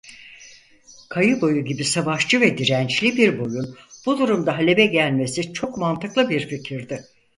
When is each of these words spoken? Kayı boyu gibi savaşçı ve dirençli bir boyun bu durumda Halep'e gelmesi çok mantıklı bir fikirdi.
Kayı 1.09 1.41
boyu 1.41 1.65
gibi 1.65 1.83
savaşçı 1.85 2.41
ve 2.41 2.57
dirençli 2.57 3.17
bir 3.17 3.39
boyun 3.39 3.77
bu 4.05 4.17
durumda 4.19 4.57
Halep'e 4.57 4.85
gelmesi 4.85 5.53
çok 5.53 5.77
mantıklı 5.77 6.29
bir 6.29 6.47
fikirdi. 6.47 7.05